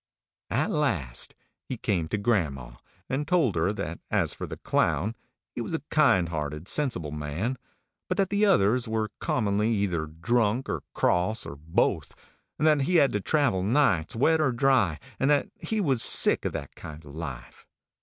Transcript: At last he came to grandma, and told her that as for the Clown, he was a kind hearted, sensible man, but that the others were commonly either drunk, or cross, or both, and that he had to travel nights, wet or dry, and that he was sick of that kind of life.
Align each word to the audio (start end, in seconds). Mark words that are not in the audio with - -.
At 0.49 0.71
last 0.71 1.35
he 1.63 1.77
came 1.77 2.07
to 2.07 2.17
grandma, 2.17 2.77
and 3.07 3.27
told 3.27 3.55
her 3.55 3.71
that 3.71 3.99
as 4.09 4.33
for 4.33 4.47
the 4.47 4.57
Clown, 4.57 5.15
he 5.53 5.61
was 5.61 5.75
a 5.75 5.83
kind 5.91 6.29
hearted, 6.29 6.67
sensible 6.67 7.11
man, 7.11 7.55
but 8.07 8.17
that 8.17 8.31
the 8.31 8.43
others 8.43 8.87
were 8.87 9.11
commonly 9.19 9.69
either 9.69 10.07
drunk, 10.07 10.67
or 10.69 10.81
cross, 10.95 11.45
or 11.45 11.55
both, 11.55 12.15
and 12.57 12.65
that 12.67 12.81
he 12.87 12.95
had 12.95 13.11
to 13.13 13.21
travel 13.21 13.61
nights, 13.61 14.15
wet 14.15 14.41
or 14.41 14.51
dry, 14.51 14.97
and 15.19 15.29
that 15.29 15.49
he 15.59 15.79
was 15.79 16.01
sick 16.01 16.45
of 16.45 16.53
that 16.53 16.73
kind 16.73 17.05
of 17.05 17.13
life. 17.13 17.67